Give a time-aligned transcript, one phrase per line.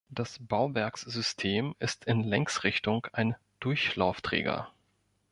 [0.09, 4.71] Das Bauwerkssystem ist in Längsrichtung ein Durchlaufträger.